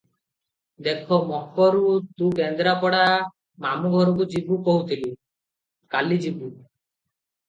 ଦେଖ 0.85 1.17
ମକରୁ, 1.31 1.91
ତୁ 2.21 2.29
କେନ୍ଦ୍ରାପଡ଼ା 2.39 3.01
ମାମୁ 3.65 3.91
ଘରକୁ 3.97 4.27
ଯିବୁ 4.31 4.57
କହୁଥିଲୁ, 4.71 5.13
କାଲି 5.97 6.19
ଯିବୁ। 6.25 6.43